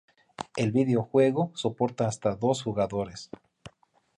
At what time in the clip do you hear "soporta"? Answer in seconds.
1.53-2.07